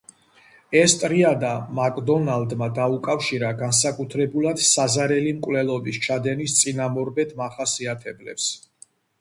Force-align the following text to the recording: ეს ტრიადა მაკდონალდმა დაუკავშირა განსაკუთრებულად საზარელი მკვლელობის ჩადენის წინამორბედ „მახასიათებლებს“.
ეს 0.77 0.93
ტრიადა 1.01 1.49
მაკდონალდმა 1.79 2.69
დაუკავშირა 2.79 3.51
განსაკუთრებულად 3.61 4.65
საზარელი 4.69 5.37
მკვლელობის 5.43 6.03
ჩადენის 6.09 6.59
წინამორბედ 6.63 7.37
„მახასიათებლებს“. 7.45 8.51